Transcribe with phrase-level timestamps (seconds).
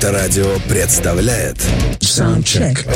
[0.00, 1.58] Моторадио представляет
[2.00, 2.86] Soundcheck.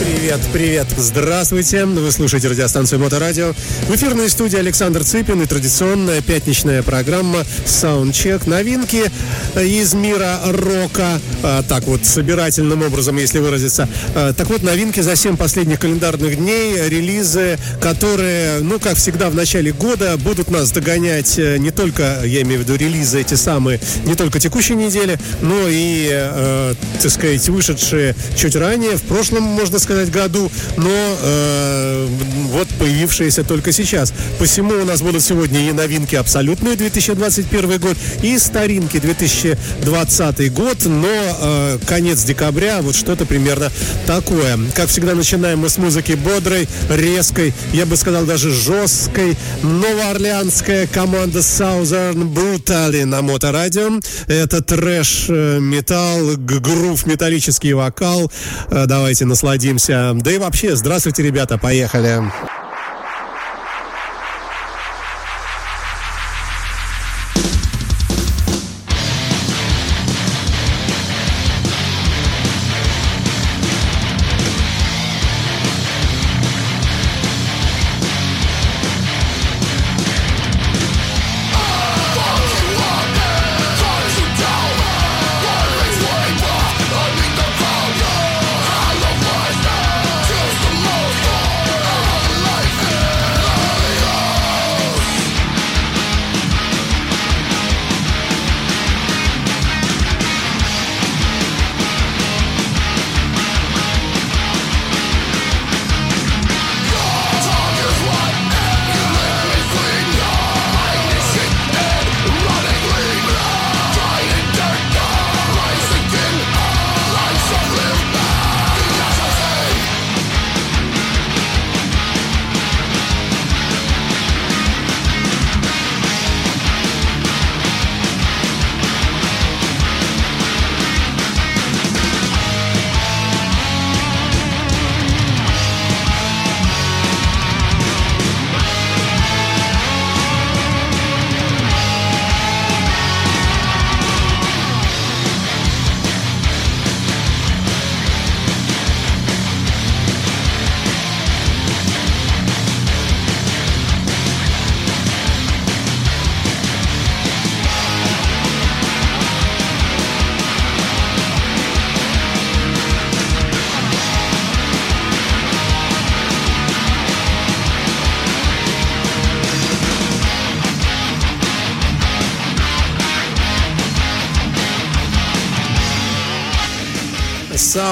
[0.00, 1.84] Привет, привет, здравствуйте.
[1.84, 3.52] Вы слушаете радиостанцию Моторадио.
[3.88, 8.48] В эфирной студии Александр Цыпин и традиционная пятничная программа Soundcheck.
[8.48, 9.10] Новинки
[9.56, 11.20] из мира рока.
[11.42, 13.88] А, так вот, собирательным образом, если выразиться.
[14.14, 16.76] А, так вот, новинки за 7 последних календарных дней.
[16.88, 22.42] Релизы, которые, ну, как всегда, в начале года будут нас догонять э, не только, я
[22.42, 27.48] имею в виду релизы эти самые, не только текущей недели, но и, э, так сказать,
[27.48, 32.06] вышедшие чуть ранее, в прошлом, можно сказать, году, но э,
[32.52, 34.12] вот появившиеся только сейчас.
[34.38, 41.08] Посему у нас будут сегодня и новинки абсолютные 2021 год, и старинки 2020 год, но
[41.08, 43.70] э, конец декабря, вот что-то примерно
[44.06, 44.58] такое.
[44.74, 49.36] Как всегда, начинаем мы с музыки бодрой, резкой, я бы сказал даже жесткой.
[49.62, 54.00] Новоорлеанская команда Southern Brutally на моторадио.
[54.26, 58.30] Это трэш, э, металл, грув, металлический вокал.
[58.70, 62.20] Э, давайте насладимся да и вообще, здравствуйте, ребята, поехали.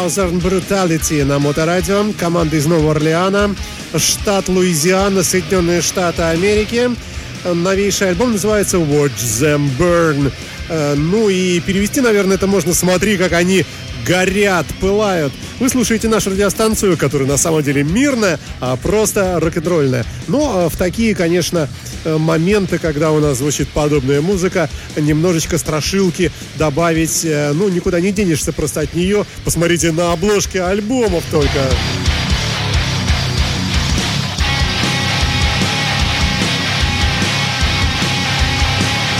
[0.06, 2.12] Southern Brutality на Моторадио.
[2.18, 3.54] Команда из Нового Орлеана,
[3.96, 6.90] штат Луизиана, Соединенные Штаты Америки.
[7.44, 10.32] Новейший альбом называется Watch Them Burn.
[10.68, 13.64] Э, ну и перевести, наверное, это можно «Смотри, как они
[14.06, 15.32] горят, пылают».
[15.58, 20.04] Вы слушаете нашу радиостанцию, которая на самом деле мирная, а просто рок-н-ролльная.
[20.28, 21.68] Но э, в такие, конечно,
[22.04, 28.12] э, моменты, когда у нас звучит подобная музыка, немножечко страшилки добавить, э, ну, никуда не
[28.12, 29.24] денешься просто от нее.
[29.44, 31.60] Посмотрите на обложки альбомов только.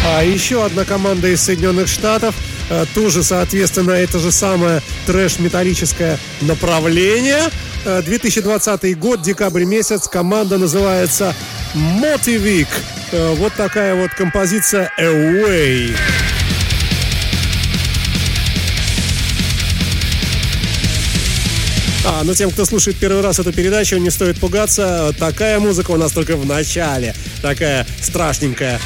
[0.09, 2.35] А еще одна команда из Соединенных Штатов–
[2.69, 7.51] Э, тоже, соответственно, это же самое трэш-металлическое направление.
[7.85, 11.35] 2020 э, год, декабрь месяц, команда называется
[11.75, 12.67] Motivik.
[13.13, 15.97] Э, вот такая вот композиция Away.
[22.05, 25.13] А, ну тем, кто слушает первый раз эту передачу, не стоит пугаться.
[25.19, 27.15] Такая музыка у нас только в начале.
[27.43, 28.81] Такая страшненькая.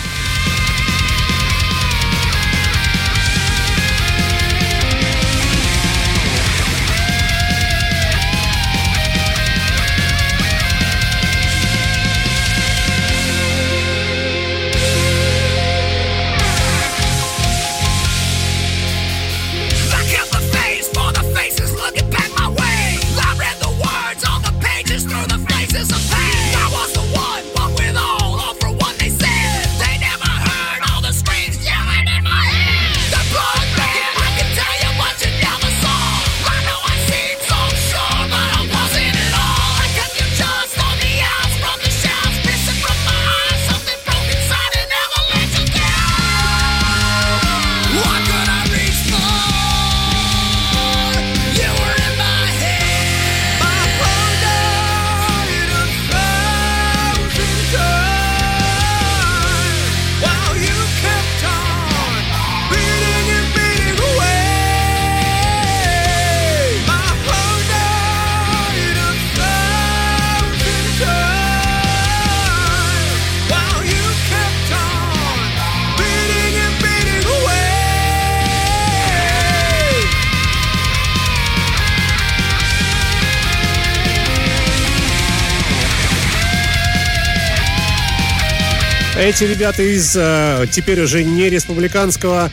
[89.20, 92.50] Эти ребята из э, теперь уже не республиканского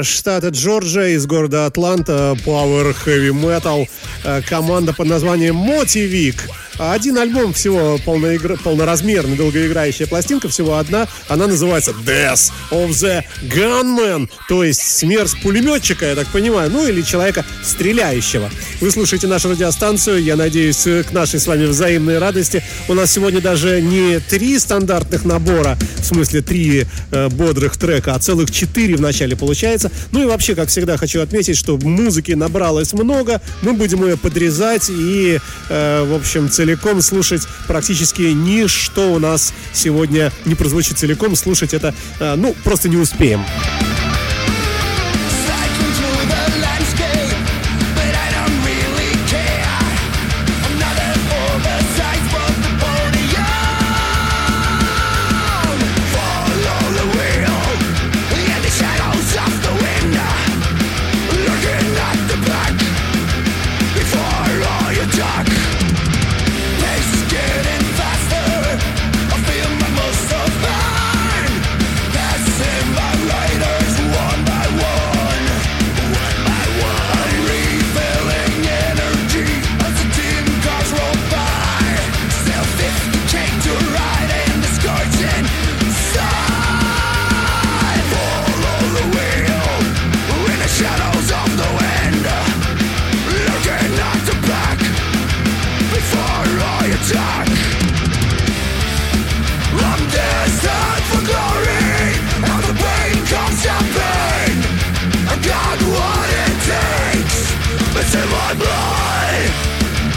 [0.00, 3.86] штата Джорджия, из города Атланта, Power Heavy Metal,
[4.24, 6.36] э, команда под названием Motivik–
[6.78, 8.58] один альбом всего полноигр...
[8.62, 11.08] полноразмерный, долгоиграющая пластинка, всего одна.
[11.28, 17.02] Она называется Death of the Gunman, то есть смерть пулеметчика, я так понимаю, ну или
[17.02, 18.50] человека стреляющего.
[18.80, 22.62] Вы слушаете нашу радиостанцию, я надеюсь, к нашей с вами взаимной радости.
[22.88, 28.18] У нас сегодня даже не три стандартных набора, в смысле три э, бодрых трека, а
[28.18, 29.90] целых четыре в начале получается.
[30.12, 34.90] Ну и вообще, как всегда, хочу отметить, что музыки набралось много, мы будем ее подрезать
[34.90, 35.38] и,
[35.68, 41.36] э, в общем, цель целиком слушать практически ничто у нас сегодня не прозвучит целиком.
[41.36, 43.44] Слушать это, э, ну, просто не успеем.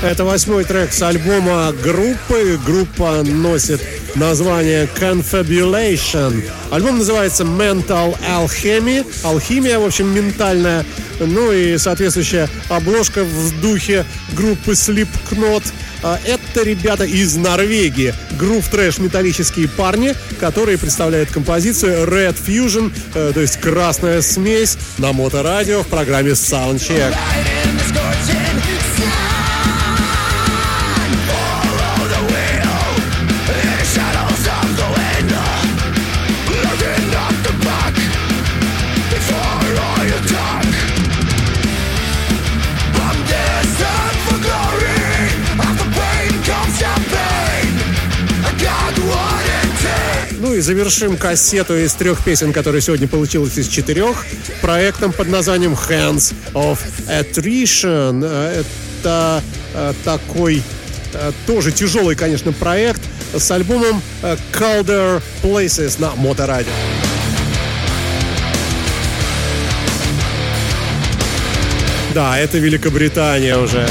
[0.02, 2.58] Это восьмой трек с альбома группы.
[2.66, 3.82] Группа носит
[4.16, 6.42] название Confabulation.
[6.72, 9.06] Альбом называется Mental Alchemy.
[9.24, 10.86] Алхимия, в общем, ментальная.
[11.20, 14.06] Ну и соответствующая обложка в духе
[14.38, 15.64] группы Slipknot.
[16.02, 18.14] А, это ребята из Норвегии.
[18.40, 25.12] Грув трэш металлические парни, которые представляют композицию Red Fusion, э, то есть красная смесь на
[25.12, 27.14] моторадио в программе Soundcheck.
[50.60, 54.26] И завершим кассету из трех песен, которые сегодня получилось из четырех,
[54.62, 58.26] проектом под названием Hands of Attrition.
[58.26, 59.42] Это
[59.74, 60.62] э, такой
[61.14, 63.02] э, тоже тяжелый, конечно, проект
[63.34, 66.74] с альбомом э, Calder Places на Моторадио.
[72.14, 73.88] Да, это Великобритания уже.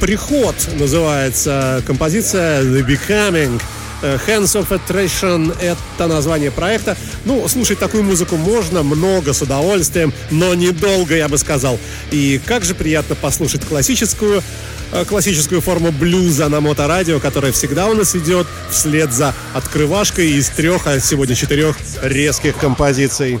[0.00, 3.60] «Приход» называется композиция «The Becoming».
[4.02, 6.96] Э, Hands of Attraction— это название проекта.
[7.26, 11.78] Ну, слушать такую музыку можно, много, с удовольствием, но недолго, я бы сказал.
[12.10, 14.42] И как же приятно послушать классическую,
[14.92, 20.48] э, классическую форму блюза на моторадио, которая всегда у нас идет вслед за открывашкой из
[20.48, 23.38] трех, а сегодня четырех резких композиций.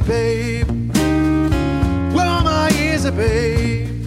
[0.00, 0.68] babe?
[2.14, 3.97] Where are my ears, babe?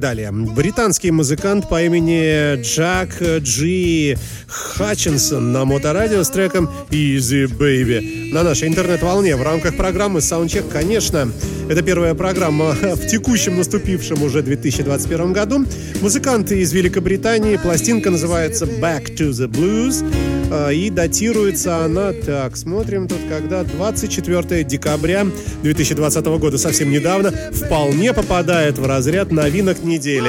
[0.00, 0.32] Далее.
[0.32, 4.16] Британский музыкант по имени Джак Джи
[4.48, 11.30] Хатчинсон на моторадио с треком Easy Baby на нашей интернет-волне в рамках программы Soundcheck, конечно.
[11.68, 15.64] Это первая программа в текущем наступившем уже 2021 году.
[16.00, 17.56] Музыканты из Великобритании.
[17.56, 20.04] Пластинка называется Back to the Blues.
[20.50, 25.26] А, И датируется она, так, смотрим тут, когда 24 декабря
[25.62, 30.28] 2020 года, совсем недавно, вполне попадает в разряд новинок недели.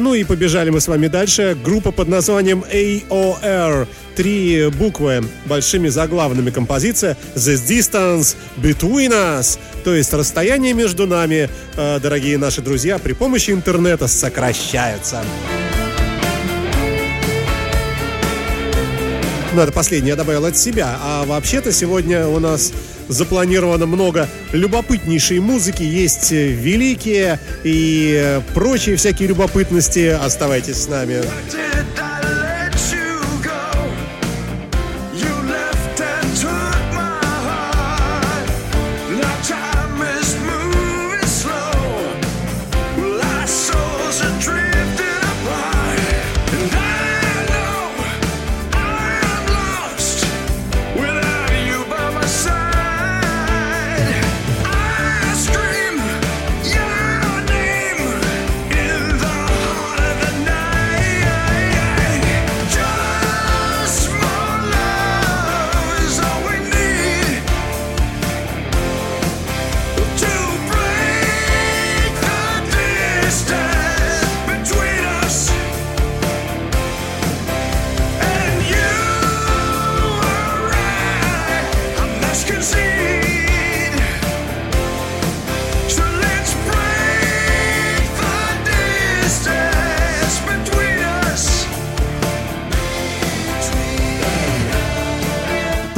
[0.00, 1.54] Ну и побежали мы с вами дальше.
[1.62, 3.86] Группа под названием AOR.
[4.16, 9.58] Три буквы большими заглавными композиция This Distance Between Us.
[9.84, 15.22] То есть расстояние между нами, э, дорогие наши друзья, при помощи интернета сокращается.
[19.52, 20.96] Ну, это последнее я добавил от себя.
[21.02, 22.72] А вообще-то сегодня у нас
[23.08, 25.82] запланировано много любопытнейшей музыки.
[25.82, 30.16] Есть э, великие и прочие всякие любопытности.
[30.22, 31.22] Оставайтесь с нами.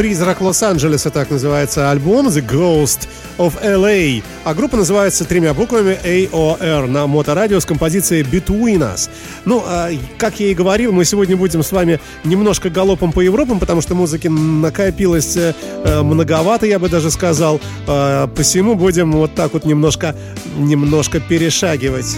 [0.03, 3.07] «Призрак Лос-Анджелеса» так называется альбом «The Ghost
[3.39, 4.25] of LA».
[4.43, 9.09] А группа называется тремя буквами AOR на моторадио с композицией «Between Us».
[9.45, 13.61] Ну, а, как я и говорил, мы сегодня будем с вами немножко галопом по Европам,
[13.61, 15.55] потому что музыки накопилось э,
[15.85, 17.61] э, многовато, я бы даже сказал.
[17.87, 20.17] А, посему будем вот так вот немножко,
[20.59, 22.17] немножко перешагивать.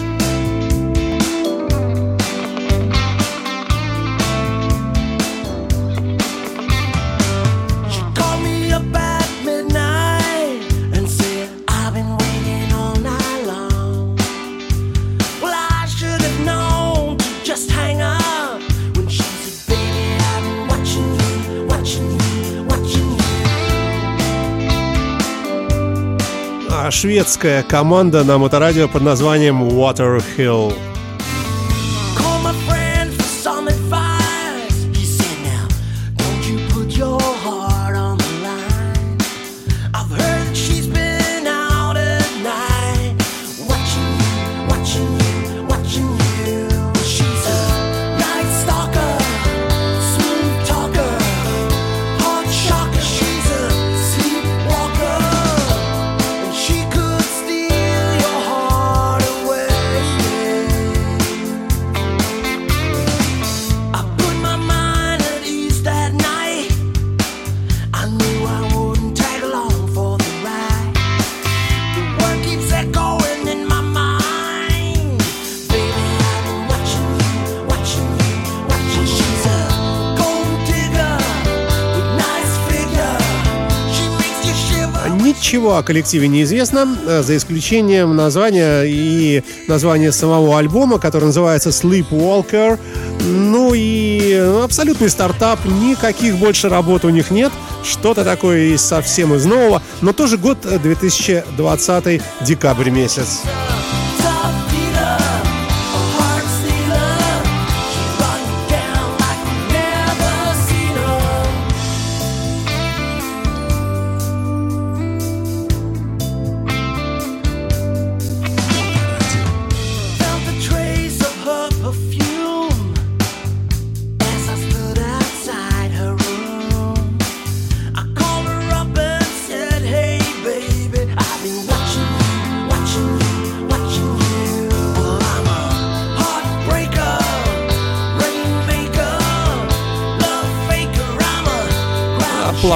[27.05, 30.94] Шведская команда на моторадио под названием Water Hill.
[85.55, 91.69] Ничего о коллективе не известно, э, за исключением названия и названия самого альбома, который называется
[91.69, 92.77] Sleepwalker.
[93.21, 97.53] Ну и абсолютный стартап, никаких больше работ у них нет.
[97.85, 103.43] Что-то такое совсем из нового, но тоже год э, 2020 декабрь месяц.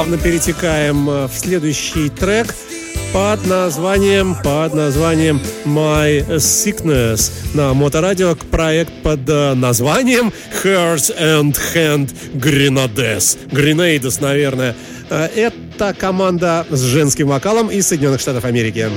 [0.09, 2.55] Плавно перетекаем э, в следующий трек
[3.13, 12.11] под названием, под названием My Sickness на Моторадио проект под э, названием Heart and Hand
[12.33, 13.37] Grenades.
[13.51, 14.75] Grenades, наверное.
[15.11, 18.89] Э, Это команда с женским вокалом из Соединенных Штатов Америки.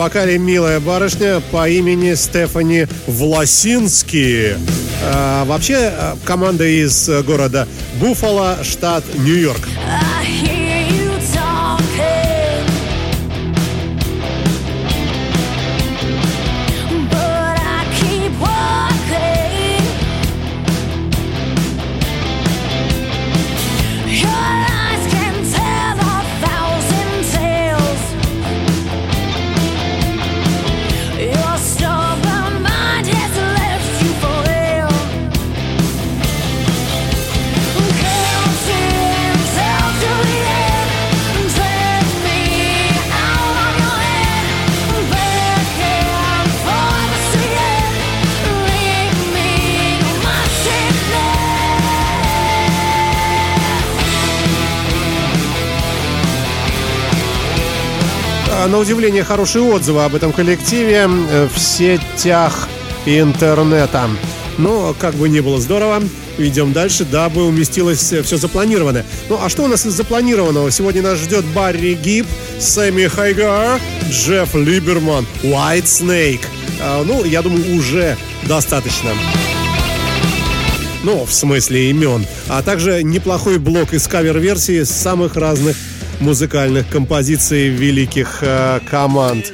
[0.00, 4.56] Вокале милая барышня по имени Стефани Власински.
[5.04, 7.68] А, Вообще а, команда из э, города
[8.00, 9.60] Буффало, штат Нью-Йорк.
[58.70, 62.68] На удивление хорошие отзывы об этом коллективе э, в сетях
[63.04, 64.08] интернета.
[64.58, 66.00] Но как бы ни было здорово,
[66.38, 69.04] идем дальше, дабы уместилось все запланированное.
[69.28, 70.70] Ну а что у нас из запланированного?
[70.70, 72.26] Сегодня нас ждет Барри Гиб,
[72.60, 76.44] Сэмми Хайгар, Джефф Либерман, White Snake.
[76.80, 79.10] А, Ну, я думаю, уже достаточно.
[81.02, 82.24] Ну, в смысле имен.
[82.48, 85.76] А также неплохой блок из кавер-версии самых разных
[86.20, 89.52] музыкальных композиций великих э, команд.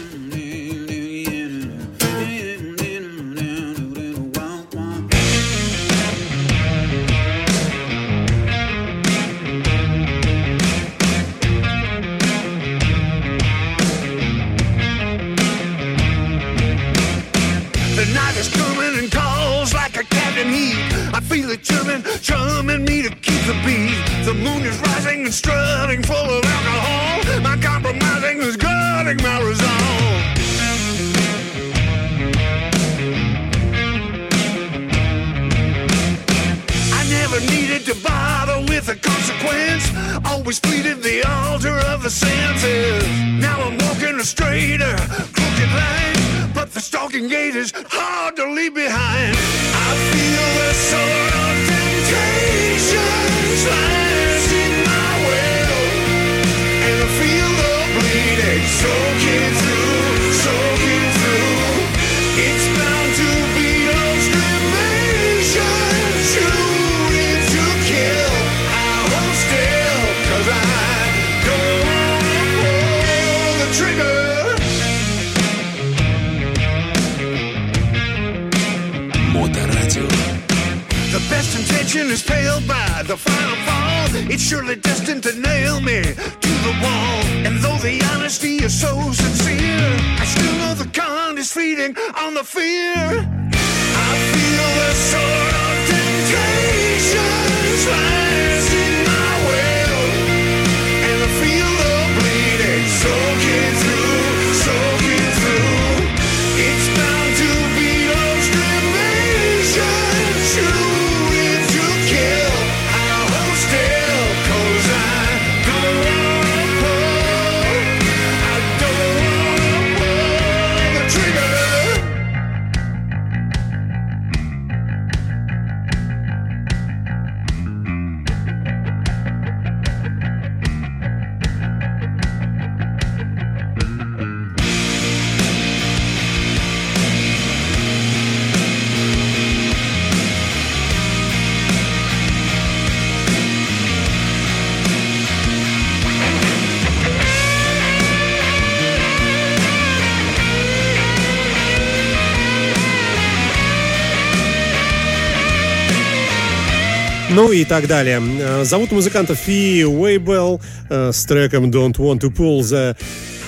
[157.61, 158.23] И так далее.
[158.41, 162.97] Э, Зовут музыкантов Фи Уэйбелл э, с треком Don't Want to Pull the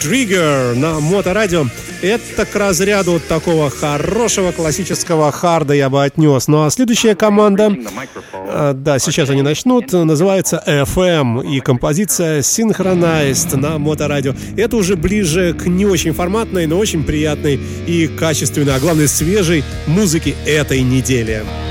[0.01, 1.67] Trigger на моторадио.
[2.03, 6.47] Это к разряду такого хорошего классического харда я бы отнес.
[6.47, 7.75] Ну а следующая команда,
[8.33, 14.35] э, да, сейчас они начнут, называется FM и композиция Synchronized на моторадио.
[14.57, 19.65] Это уже ближе к не очень форматной, но очень приятной и качественной, а главное свежей
[19.87, 21.29] музыке этой недели.
[21.29, 21.68] dark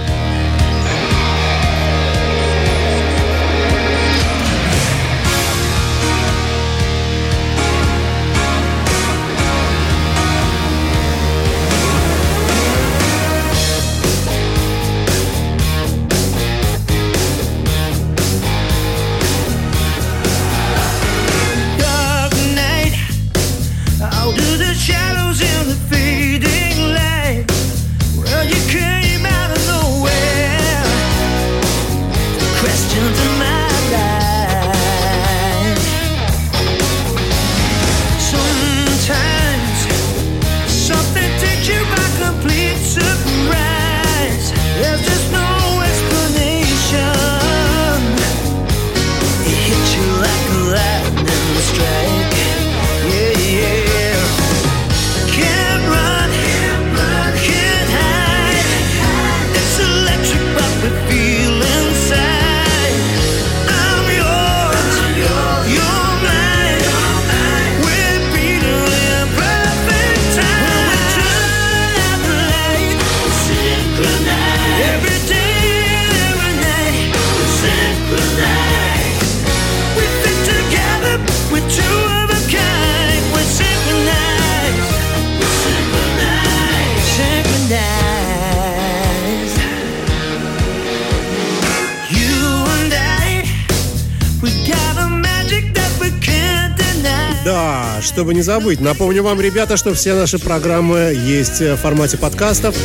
[98.18, 102.76] чтобы не забыть, напомню вам, ребята, что все наши программы есть в формате подкастов.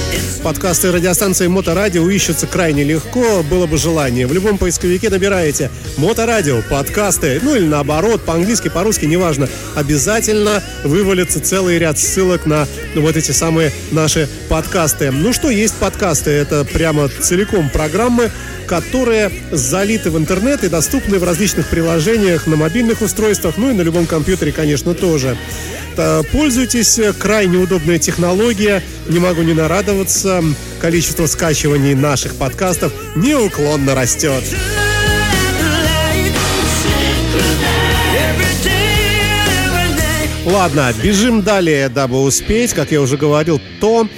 [0.43, 4.27] Подкасты радиостанции Моторадио ищутся крайне легко, было бы желание.
[4.27, 9.49] В любом поисковике набираете Моторадио, подкасты, ну или наоборот, по-английски, по-русски, неважно.
[9.75, 15.13] Обязательно вывалится целый ряд ссылок на вот эти самые наши подкасты.
[15.13, 16.31] Ну что есть подкасты?
[16.31, 18.31] Это прямо целиком программы,
[18.73, 23.83] которые залиты в интернет и доступны в различных приложениях на мобильных устройствах, ну и на
[23.83, 25.22] любом компьютере, конечно, тоже.
[25.97, 30.43] Та- Пользуйтесь, э, крайне удобная технология, не могу не нарадоваться,
[30.81, 34.43] количество скачиваний наших подкастов неуклонно растет.
[40.45, 44.09] Ладно, бежим далее, дабы успеть, как я уже говорил, то,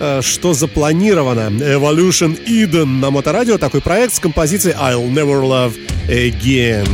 [0.00, 1.50] э, что запланировано.
[1.62, 5.74] Evolution Eden на Моторадио, такой проект с композицией I'll Never Love
[6.08, 6.88] Again.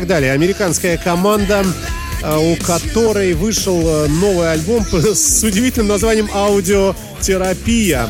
[0.00, 0.32] Так далее.
[0.32, 1.62] Американская команда,
[2.22, 8.08] э, у которой вышел э, новый альбом с удивительным названием «Аудиотерапия».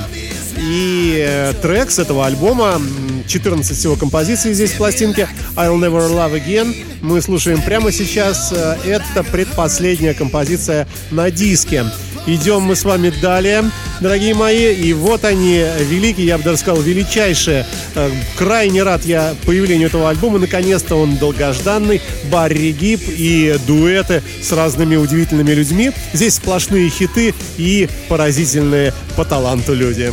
[0.56, 6.08] И э, трек с этого альбома, м, 14 всего композиций здесь в пластинке, «I'll Never
[6.08, 8.52] Love Again», мы слушаем прямо сейчас.
[8.52, 11.86] Это предпоследняя композиция на диске.
[12.26, 13.64] Идем мы с вами далее,
[14.00, 14.74] дорогие мои.
[14.74, 17.66] И вот они, великие, я бы даже сказал, величайшие.
[17.94, 20.38] Э, Крайне рад я появлению этого альбома.
[20.38, 22.00] Наконец-то он долгожданный.
[22.30, 25.92] Барри Гиб и дуэты с разными удивительными людьми.
[26.12, 30.12] Здесь сплошные хиты и поразительные по таланту люди.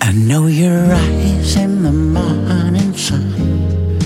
[0.00, 3.98] I know your eyes in the morning sun.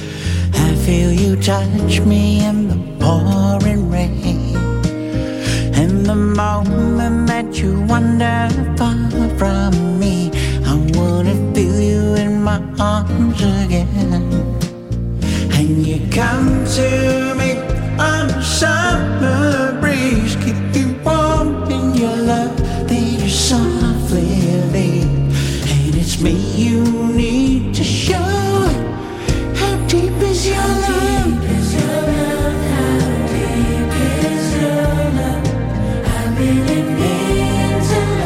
[0.53, 4.34] I feel you touch me in the pouring rain.
[6.05, 10.31] The moment that you wander far from me,
[10.63, 14.23] I wanna feel you in my arms again.
[15.57, 17.57] And you come to me
[17.99, 22.55] on a summer breeze, keep you warm in your love,
[22.87, 24.29] then you softly
[24.75, 25.09] leave.
[25.73, 26.33] And it's me
[26.65, 28.69] you need to show.
[29.57, 31.14] How deep is your love?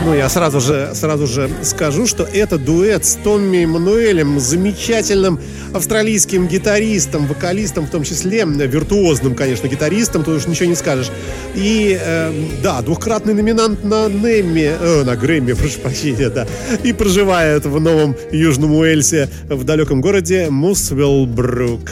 [0.09, 5.39] Ну, я сразу же, сразу же скажу, что это дуэт с Томми Мануэлем, замечательным
[5.75, 11.11] австралийским гитаристом, вокалистом, в том числе, виртуозным, конечно, гитаристом, тут уж ничего не скажешь.
[11.55, 16.47] И, э, да, двухкратный номинант на Немми, э, на Грэмми, прошу прощения, да,
[16.83, 21.91] и проживает в Новом Южном Уэльсе в далеком городе Мусвеллбрук.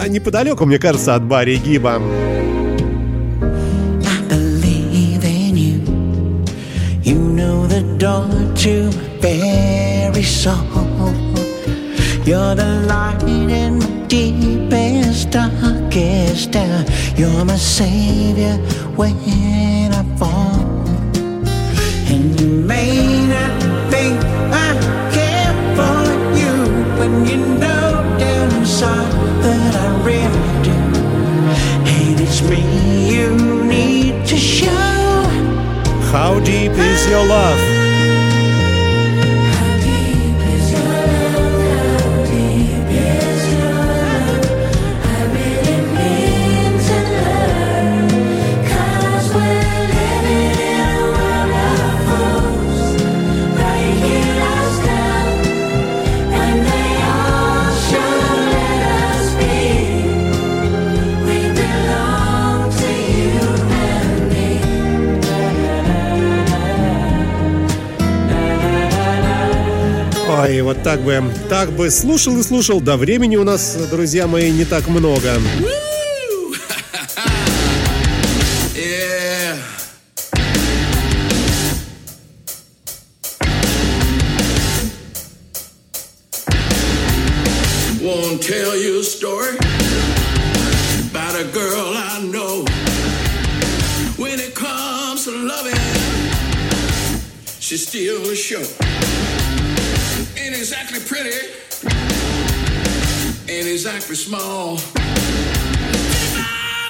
[0.00, 2.00] А неподалеку, мне кажется, от Барри Гиба.
[8.60, 8.90] To
[9.22, 10.54] very soul.
[12.26, 16.84] You're the light in my deepest, darkest hour.
[17.16, 18.58] You're my savior
[18.96, 19.14] when
[19.94, 20.60] I fall.
[22.12, 24.20] And you may not think
[24.52, 24.70] I
[25.16, 26.00] care for
[26.36, 26.54] you,
[26.98, 29.10] but you know down inside
[29.42, 30.78] that I really do.
[31.96, 32.60] And it's me
[33.14, 35.22] you need to show.
[36.12, 37.79] How deep is your love?
[70.82, 74.88] Так бы, так бы слушал и слушал, да времени у нас, друзья мои, не так
[74.88, 75.32] много.
[100.90, 101.38] Exactly pretty,
[103.48, 104.76] ain't exactly small.
[104.76, 105.04] 35,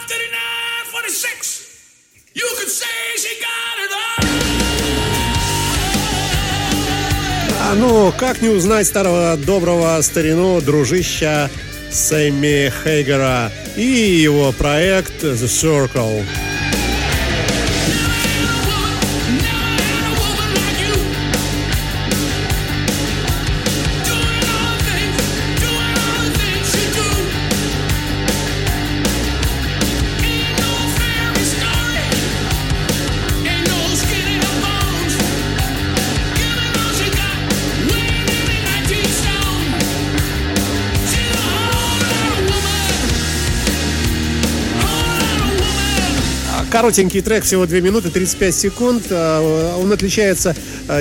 [0.09, 0.41] 39,
[0.91, 2.33] 46.
[2.33, 2.87] You could say
[3.19, 4.25] she got it all.
[7.61, 11.51] А ну, как не узнать старого доброго старину дружища
[11.91, 16.25] Сэмми Хейгера и его проект The Circle.
[46.71, 49.07] Коротенький трек, всего 2 минуты 35 секунд.
[49.11, 50.55] А, Он отличается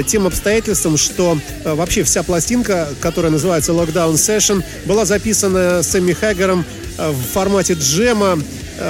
[0.05, 6.65] тем обстоятельством, что а, вообще вся пластинка, которая называется Lockdown Session, была записана Сэмми Хаггером
[6.97, 8.39] а, в формате джема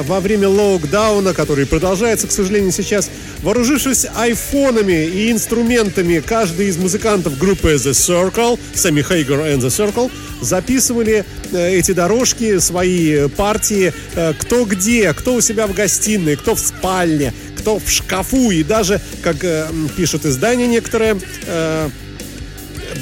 [0.03, 3.09] во время локдауна, который продолжается, к сожалению, сейчас.
[3.41, 10.12] Вооружившись айфонами и инструментами, каждый из музыкантов группы The Circle, Сэмми Хейгер and The Circle,
[10.41, 16.55] записывали э, эти дорожки, свои партии, э, кто где, кто у себя в гостиной, кто
[16.55, 21.89] в спальне, кто в шкафу и даже, как э, пишут издания некоторые, э,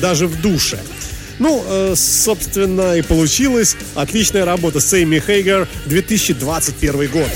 [0.01, 0.79] даже в душе.
[1.39, 3.75] Ну, э, собственно, и получилось.
[3.95, 4.79] Отличная работа.
[4.79, 7.29] Сэмми Хейгер, 2021 год.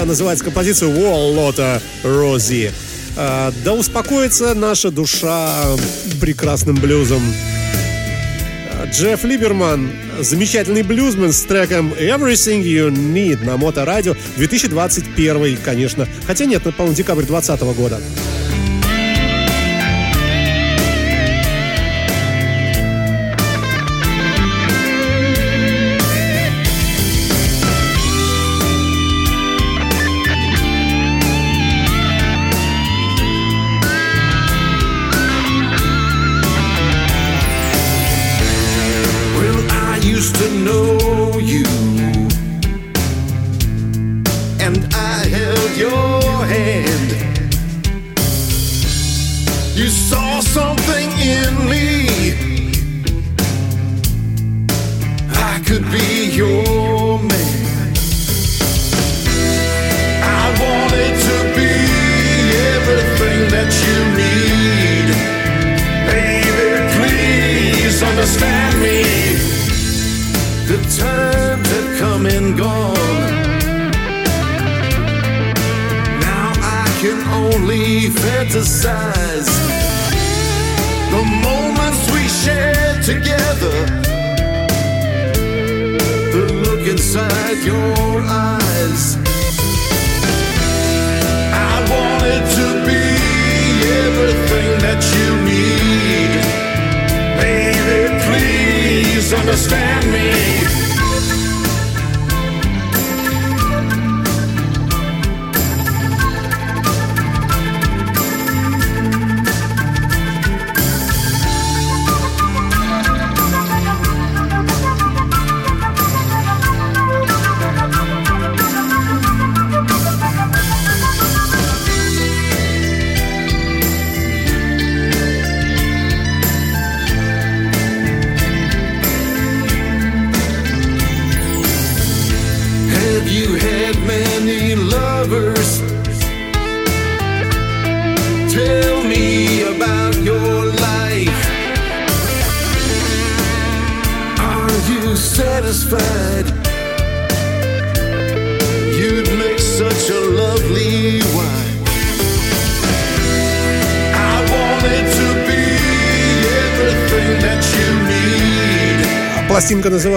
[0.00, 2.72] А, Называется композиция «Wall Lotta Рози».
[3.16, 5.54] А, Да успокоится наша душа
[6.20, 7.22] прекрасным блюзом.
[8.90, 16.08] Джефф Либерман, замечательный блюзмен с треком Everything You Need на Моторадио 2021, конечно.
[16.26, 18.00] Хотя нет, это, по-моему, декабрь 2020 года.
[78.08, 79.48] Only fantasize.
[81.10, 83.86] The moments we shared together.
[86.32, 89.16] The look inside your eyes.
[91.52, 93.04] I wanted to be
[94.04, 96.30] everything that you need.
[97.40, 100.87] Baby, please understand me.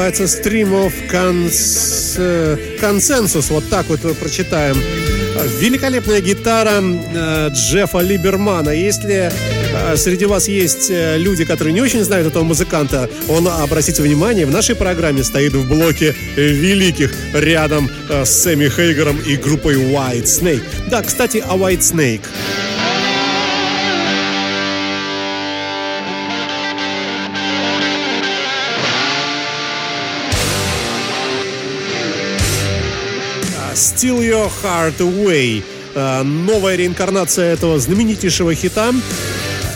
[0.02, 3.52] Называется Stream of Cons- э, Consensus.
[3.52, 4.76] Вот так вот прочитаем.
[5.60, 8.72] Великолепная гитара э, Джеффа Либермана.
[8.72, 14.02] Если э, среди вас есть э, люди, которые не очень знают этого музыканта, он, обратите
[14.02, 19.36] внимание, в нашей программе стоит в блоке э, великих рядом э, с Сэмми Хейгером и
[19.36, 20.64] группой White Snake.
[20.90, 22.22] Да, кстати, о White Snake.
[34.02, 35.64] Steal Your Heart Away.
[35.94, 38.92] Э, Новая реинкарнация этого знаменитейшего хита.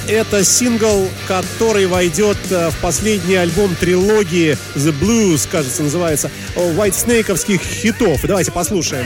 [0.07, 7.59] Это сингл, который войдет э, в последний альбом трилогии The Blues, кажется, называется, White Snake'овских
[7.59, 8.21] хитов.
[8.23, 9.05] Давайте послушаем.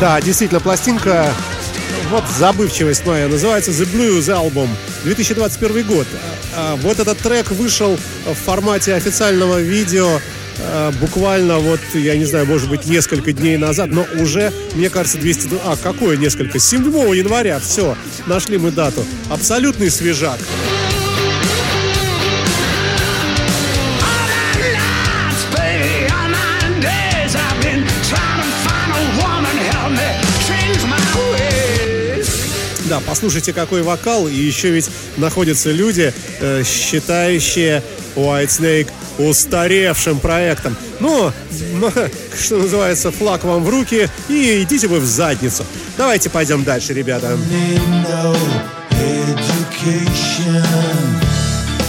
[0.00, 1.32] Да, действительно, пластинка,
[2.10, 4.68] вот забывчивость моя, называется The Blues Album,
[5.04, 6.06] 2021 год.
[6.54, 10.20] А, Вот этот трек вышел в формате официального видео
[10.58, 15.16] а, буквально вот, я не знаю, может быть, несколько дней назад, но уже, мне кажется,
[15.16, 15.48] 200...
[15.64, 16.58] А, какое несколько?
[16.58, 16.84] 7
[17.16, 19.02] января, все, нашли мы дату.
[19.30, 20.38] Абсолютный свежак.
[20.38, 20.75] All
[33.06, 37.82] Послушайте, какой вокал, и еще ведь находятся люди, э, считающие
[38.14, 40.76] White Snake устаревшим проектом.
[41.00, 41.32] Ну,
[42.38, 45.64] что называется, флаг вам в руки и идите вы в задницу.
[45.96, 47.36] Давайте пойдем дальше, ребята.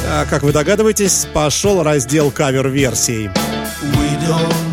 [0.09, 3.29] А, как вы догадываетесь, пошел раздел кавер-версий.
[3.81, 4.66] We don't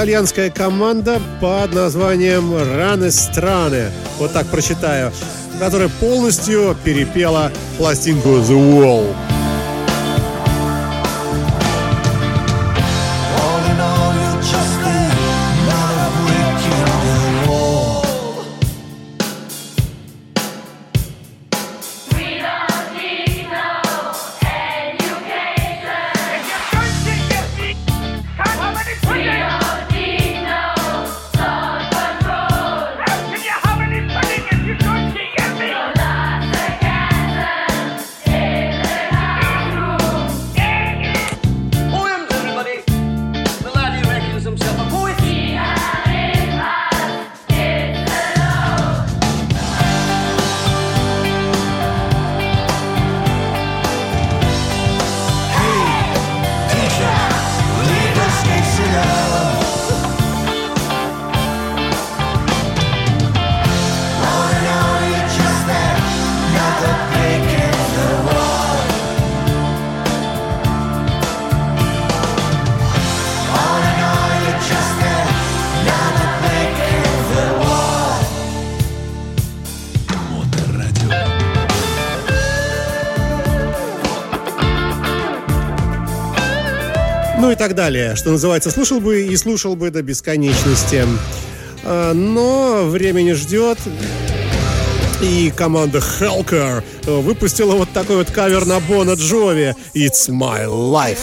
[0.00, 5.12] итальянская команда под названием Раны Страны, вот так прочитаю,
[5.58, 9.29] которая полностью перепела пластинку The Wall.
[87.60, 88.16] Так далее.
[88.16, 91.06] Что называется, слушал бы и слушал бы до бесконечности.
[91.84, 93.78] А, Но время не ждет.
[95.20, 101.18] И команда Hellcar выпустила вот такой вот кавер на Бона Джови «It's My Life».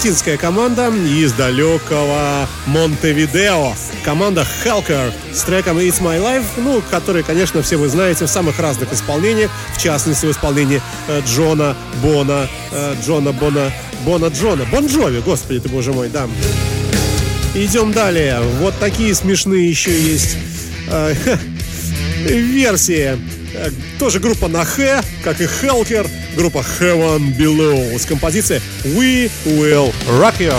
[0.00, 3.74] Аргентинская команда из далекого Монтевидео.
[4.02, 8.58] Команда Hellcar с треком It's My Life, ну, который, конечно, все вы знаете в самых
[8.58, 13.70] разных исполнениях, в частности, в исполнении э, Джона Бона, э, Джона Бона,
[14.06, 16.26] Бона Джона, Бон Джови, господи ты, боже мой, да.
[17.54, 18.40] Идем далее.
[18.58, 20.38] Вот такие смешные еще есть
[20.88, 21.14] э,
[22.24, 23.18] версии.
[23.60, 29.92] Э, Тоже группа на Х, как и Hellcar, группа Heaven Below с композицией We Will
[30.08, 30.54] Rock You.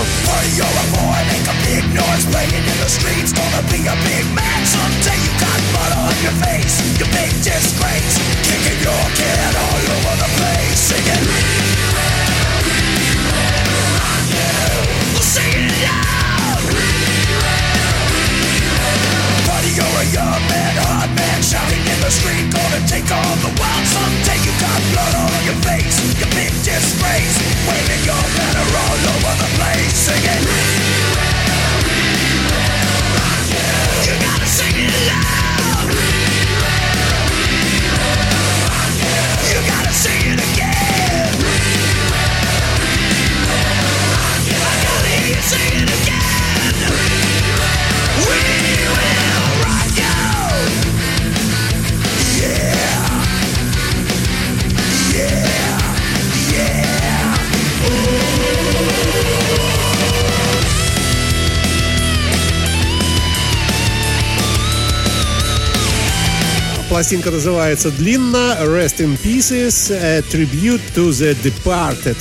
[67.11, 72.15] Пластинка называется длинно Rest in Pieces, a Tribute to the Departed.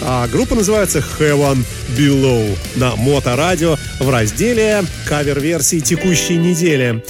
[0.00, 1.64] А группа называется Heaven
[1.96, 7.04] Below на Моторадио в разделе кавер-версии текущей недели.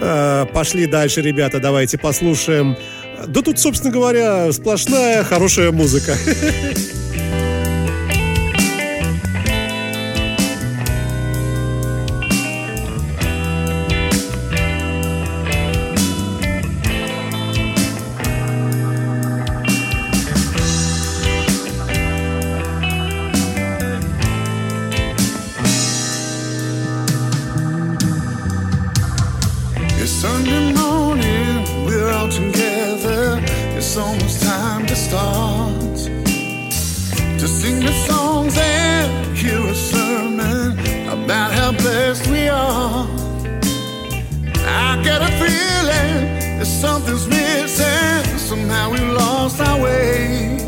[0.00, 2.74] Э, Пошли дальше, ребята, давайте послушаем.
[3.26, 6.16] Да тут, собственно говоря, сплошная хорошая музыка.
[46.58, 48.38] that something's missing.
[48.38, 50.58] Somehow we lost our way.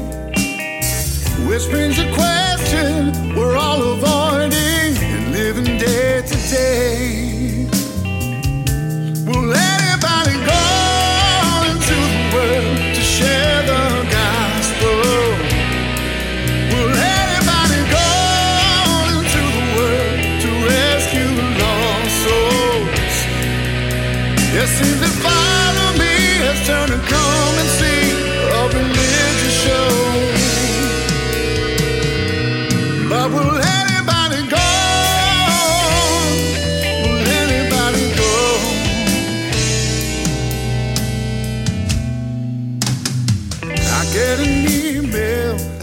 [1.49, 4.30] Which brings a question we're all avoiding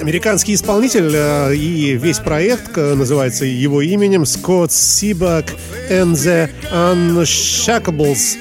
[0.07, 5.53] Американский исполнитель э, и весь проект э, называется его именем Скотт Сибак
[5.89, 8.37] and the Unshakables.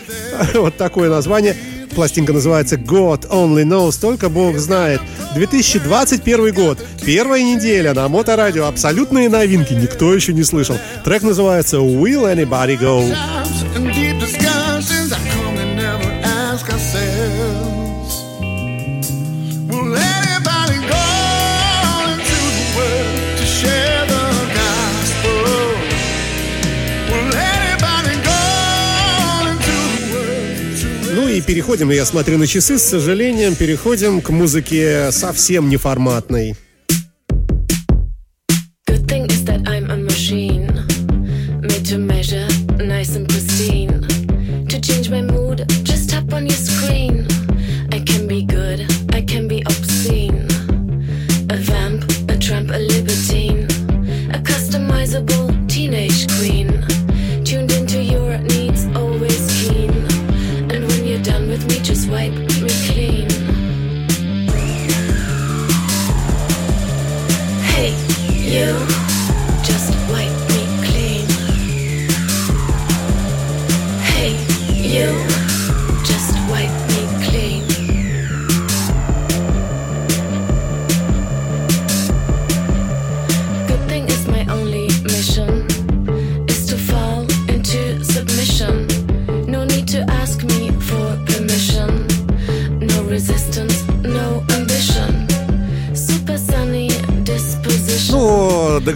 [0.55, 1.57] Вот такое название.
[1.93, 5.01] Пластинка называется God Only Knows, только Бог знает.
[5.35, 10.77] 2021 год, первая неделя на Моторадио, абсолютные новинки, никто еще не слышал.
[11.05, 13.12] Трек называется Will Anybody Go?
[31.57, 36.55] Переходим, я смотрю на часы, с сожалением, переходим к музыке совсем неформатной.
[38.87, 39.27] Good thing
[68.57, 68.86] you,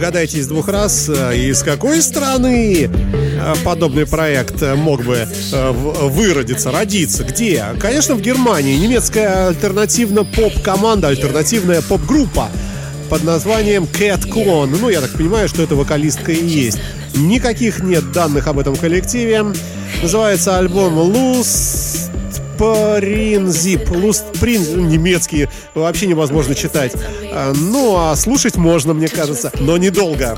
[0.01, 6.71] Ну, догадайтесь двух раз, э, из какой страны э, подобный проект мог бы э, выродиться,
[6.71, 7.23] родиться.
[7.23, 7.63] Где?
[7.79, 8.77] Конечно, в Германии.
[8.77, 12.49] Немецкая альтернативно-поп-команда, альтернативная поп-группа
[13.11, 14.75] под названием Cat Clone.
[14.81, 16.79] Ну, я так понимаю, что это вокалистка и есть.
[17.13, 19.45] Никаких нет данных об этом коллективе.
[20.01, 21.90] Называется альбом Loose
[22.61, 23.89] Принзип.
[23.89, 26.91] Лустприн, немецкий, вообще невозможно читать.
[27.33, 30.37] А, Ну, а слушать можно, мне кажется, но недолго.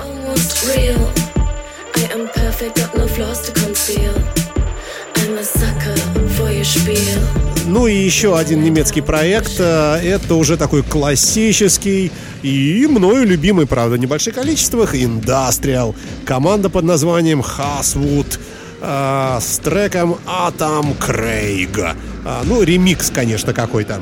[7.65, 9.55] Ну и еще один немецкий проект.
[9.59, 12.09] э, Это уже такой классический
[12.41, 15.93] и мною любимый, правда, в небольших количествах, Industrial.
[16.25, 18.39] Команда под названием Haswood
[18.83, 21.95] э, с треком Атом Крейга.
[22.25, 23.99] А, Ну, ремикс, конечно, какой-то.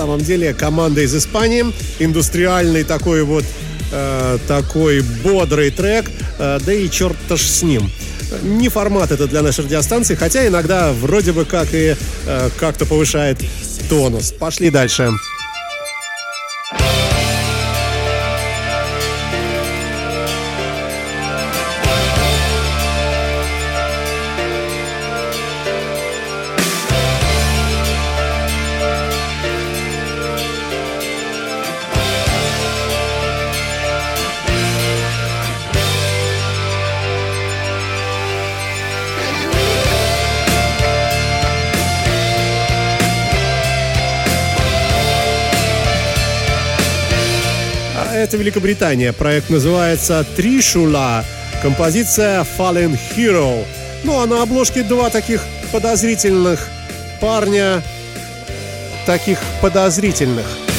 [0.00, 1.62] Самом деле команда из Испании.
[1.98, 3.44] Индустриальный такой вот
[3.92, 7.90] э, такой бодрый трек, э, да и черт-то ж с ним.
[8.42, 11.96] Не формат это для нашей радиостанции, хотя иногда вроде бы как и
[12.26, 13.38] э, как-то повышает
[13.90, 14.32] тонус.
[14.32, 15.10] Пошли дальше.
[48.50, 49.12] Великобритания.
[49.12, 51.24] Проект называется Тришула.
[51.62, 53.64] Композиция Fallen Hero.
[54.02, 56.68] Ну а на обложке два таких подозрительных
[57.20, 57.80] парня.
[59.06, 60.69] Таких подозрительных.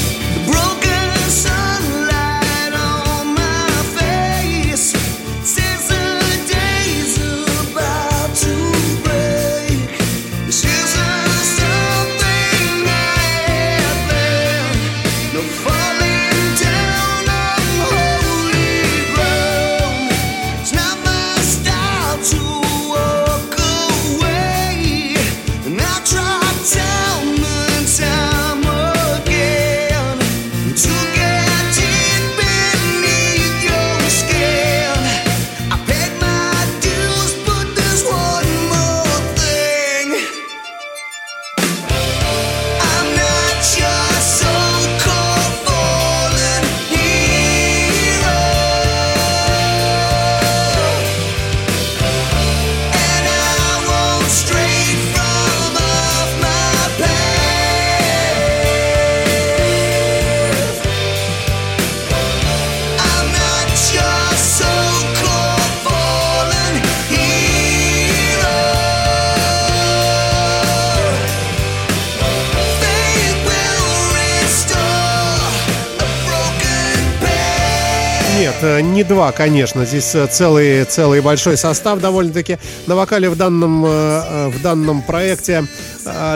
[79.12, 79.86] 2, конечно.
[79.86, 82.57] Здесь э, целый, целый большой состав довольно-таки.
[82.88, 85.66] На вокале в данном, э, э, в данном проекте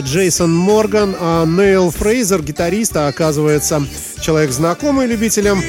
[0.02, 3.82] Джейсон Морган, а Нейл Фрейзер, гитарист, а оказывается
[4.20, 5.64] человек знакомый любителям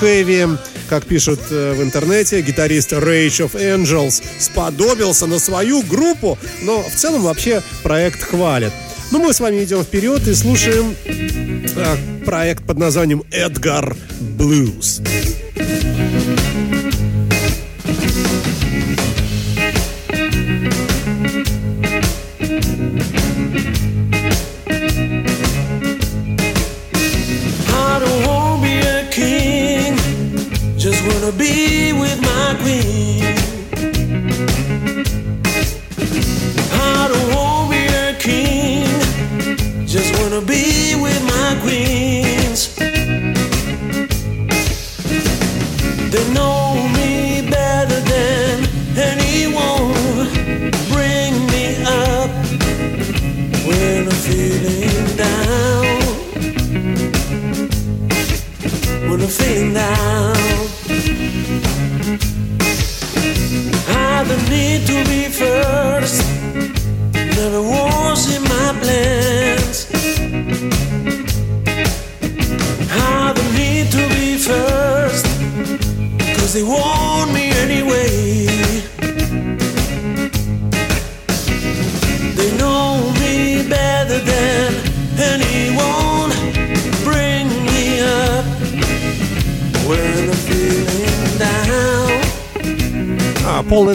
[0.00, 0.46] хэви,
[0.88, 7.22] как пишут в интернете, гитарист Rage of Angels сподобился на свою группу, но в целом
[7.22, 8.72] вообще проект хвалит.
[9.10, 10.94] Ну мы с вами идем вперед и слушаем
[12.26, 14.98] проект под названием «Эдгар Блюз».
[14.98, 15.39] Блюз.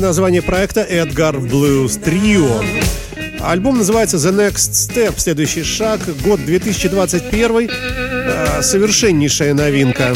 [0.05, 2.61] Название проекта Эдгар Блюз Трио.
[3.41, 10.13] Альбом называется The Next Step, следующий шаг, год 2021, э, совершеннейшая новинка.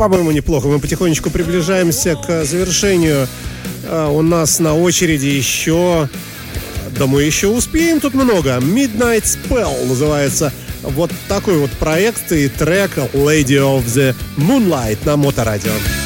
[0.00, 0.66] По-моему, неплохо.
[0.66, 3.28] Мы потихонечку приближаемся к завершению.
[3.84, 6.08] А, У нас на очереди еще...
[6.98, 8.56] Да мы еще успеем тут много.
[8.56, 15.70] Midnight Spell называется вот такой вот проект и трек Lady of the Moonlight на Моторадио.
[15.70, 15.99] Searching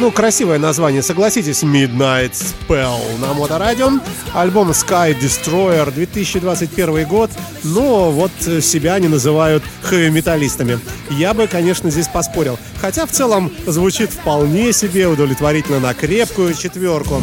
[0.00, 3.90] Ну, красивое название, согласитесь, Midnight Spell на Моторадио.
[4.32, 7.30] Альбом Sky Destroyer 2021 год,
[7.64, 8.30] но вот
[8.62, 10.80] себя они называют хэви-металлистами.
[11.10, 12.58] Я бы, конечно, здесь поспорил.
[12.80, 17.20] Хотя в целом звучит вполне себе удовлетворительно на крепкую четверку.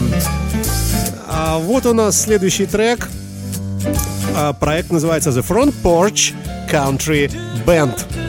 [1.27, 3.09] А вот у нас следующий трек.
[4.35, 6.35] А, Проект называется The Front Porch
[6.71, 7.31] Country
[7.65, 8.26] Band.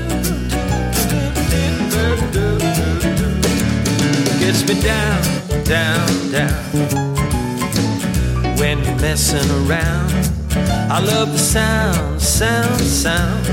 [4.58, 5.22] Gets me down,
[5.64, 6.64] down, down.
[8.58, 10.12] When you're messing around,
[10.90, 13.46] I love the sound, sound, sound.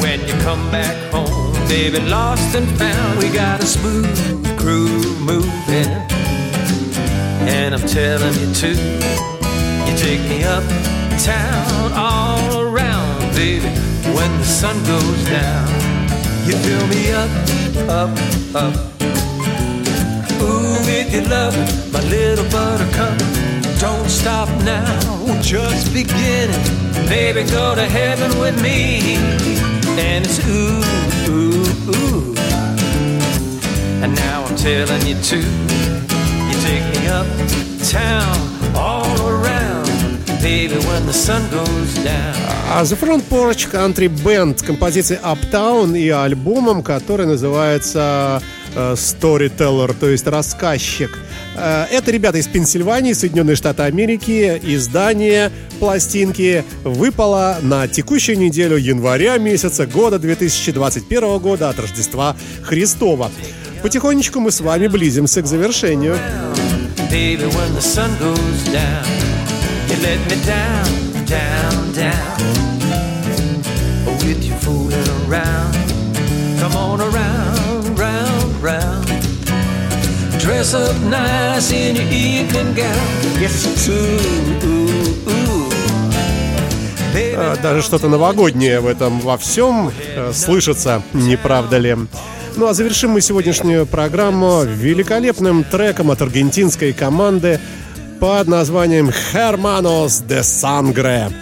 [0.00, 5.92] When you come back home, baby, lost and found, we got a smooth groove moving.
[7.48, 8.76] And I'm telling you too,
[9.86, 10.64] you take me up
[11.22, 13.68] town, all around, baby.
[14.14, 15.68] When the sun goes down,
[16.46, 17.30] you fill me up,
[17.88, 18.96] up, up.
[21.16, 21.56] Your love,
[21.94, 23.16] my little buttercup.
[23.80, 26.60] Don't stop now, just beginning.
[27.08, 29.16] Baby, go to heaven with me.
[29.96, 30.84] And it's ooh,
[31.32, 32.34] ooh, ooh.
[34.02, 35.48] And now I'm telling you too.
[36.48, 37.26] You take me up
[37.82, 38.36] town,
[38.76, 39.88] all around.
[40.42, 42.36] Baby, when the sun goes down.
[42.68, 50.08] А The Front Porch Country Band композицией Uptown и альбомом, который называется э, Storyteller, то
[50.08, 51.18] есть рассказчик.
[51.56, 54.60] Э, Это ребята из Пенсильвании, Соединенные Штаты Америки.
[54.62, 55.50] Издание
[55.80, 63.30] пластинки выпало на текущую неделю января месяца года 2021 года от Рождества Христова.
[63.82, 66.18] Потихонечку мы с вами близимся к завершению.
[76.58, 77.75] Come on around,
[78.66, 80.40] round, round.
[80.40, 83.66] Dress up nice in your evening gown, yes.
[87.14, 91.96] Baby, А, Даже что-то новогоднее в этом во всем э, слышится, не правда ли?
[92.56, 97.60] Ну а завершим мы сегодняшнюю программу великолепным треком от аргентинской команды
[98.20, 101.32] под названием Hermanos de Sangre.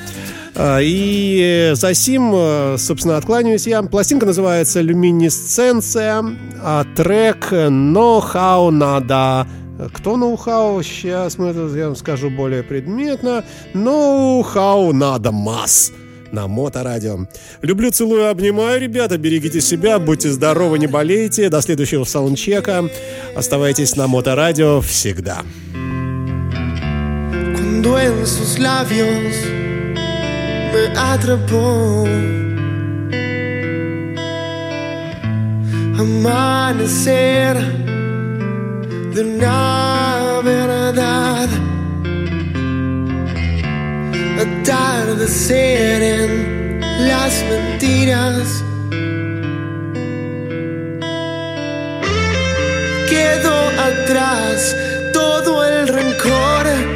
[0.57, 3.83] А, И за сим, э, собственно, откланяюсь я.
[3.83, 6.25] Пластинка называется «Люминесценция»,
[6.63, 9.47] а трек «Know-how надо».
[9.93, 10.83] Кто ноу-хау?
[10.83, 13.45] Сейчас мы это, я вам скажу более предметно.
[13.75, 15.91] Ноу-хау надо масс
[16.31, 17.27] на Моторадио.
[17.61, 19.19] Люблю, целую, обнимаю, ребята.
[19.19, 21.49] Берегите себя, будьте здоровы, не болейте.
[21.49, 22.89] До следующего саундчека.
[23.35, 25.43] Оставайтесь на Моторадио всегда.
[27.85, 29.64] cuando en sus labios
[30.75, 32.05] me atrapó.
[35.99, 37.57] Amanecer
[39.14, 41.49] de una verdad.
[44.45, 48.64] Atardecer en las mentiras.
[53.09, 53.59] Quedó
[53.89, 54.77] atrás
[55.12, 56.94] todo el rencor.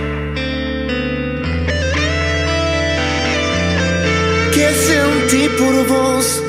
[4.59, 6.43] Que sentí por vos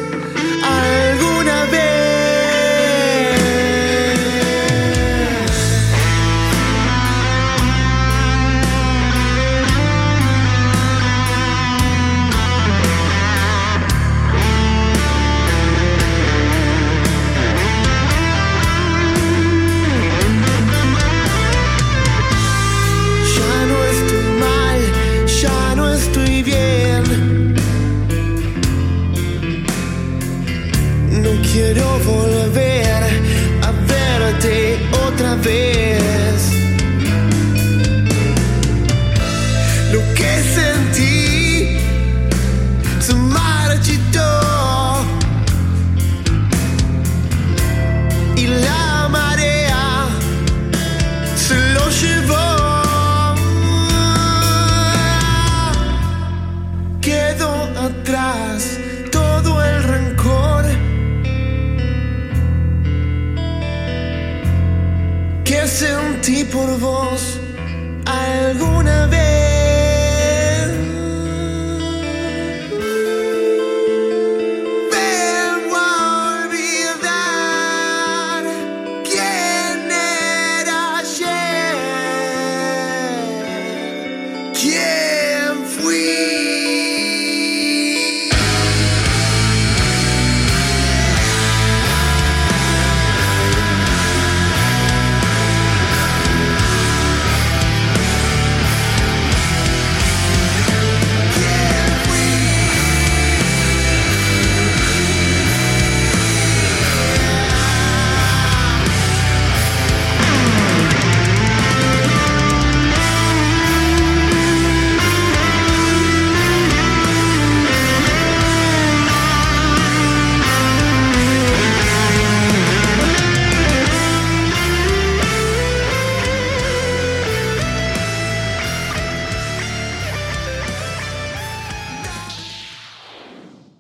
[0.64, 1.99] alguna vez.